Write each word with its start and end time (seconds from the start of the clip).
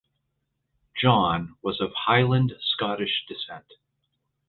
John 0.99 1.57
was 1.61 1.79
of 1.79 1.93
Highland 1.93 2.53
Scottish 2.59 3.23
descent. 3.27 3.73